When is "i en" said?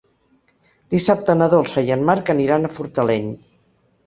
1.89-2.07